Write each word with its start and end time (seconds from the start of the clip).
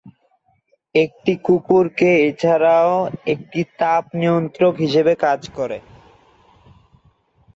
একটি 0.95 1.33
কুকুরের 1.45 1.87
জিহ্বা 1.97 2.23
এছাড়াও 2.27 2.93
একটি 3.25 3.61
তাপ 3.79 4.03
নিয়ন্ত্রক 4.13 4.73
হিসেবে 4.77 5.13
কাজ 5.25 5.41
করে। 5.57 5.77